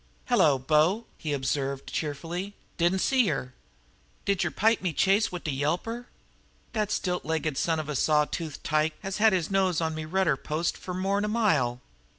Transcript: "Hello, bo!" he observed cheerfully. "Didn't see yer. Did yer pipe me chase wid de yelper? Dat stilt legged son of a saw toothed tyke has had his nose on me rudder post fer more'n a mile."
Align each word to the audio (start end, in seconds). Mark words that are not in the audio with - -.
"Hello, 0.29 0.57
bo!" 0.57 1.05
he 1.19 1.31
observed 1.31 1.93
cheerfully. 1.93 2.55
"Didn't 2.79 3.01
see 3.05 3.25
yer. 3.25 3.53
Did 4.25 4.43
yer 4.43 4.49
pipe 4.49 4.81
me 4.81 4.93
chase 4.93 5.31
wid 5.31 5.43
de 5.43 5.51
yelper? 5.51 6.07
Dat 6.73 6.89
stilt 6.89 7.23
legged 7.23 7.55
son 7.55 7.79
of 7.79 7.87
a 7.87 7.95
saw 7.95 8.25
toothed 8.25 8.63
tyke 8.63 8.95
has 9.03 9.17
had 9.17 9.31
his 9.31 9.51
nose 9.51 9.79
on 9.79 9.93
me 9.93 10.05
rudder 10.05 10.35
post 10.37 10.75
fer 10.75 10.95
more'n 10.95 11.23
a 11.23 11.27
mile." 11.27 11.81